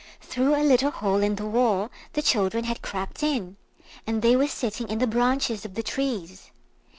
[0.19, 3.57] Through a little hole in the wall the children had crept in,
[4.07, 6.49] and they were sitting in the branches of the trees.